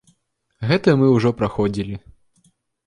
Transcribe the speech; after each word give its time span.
Гэта 0.71 0.95
мы 1.03 1.11
ўжо 1.15 1.35
праходзілі. 1.43 1.95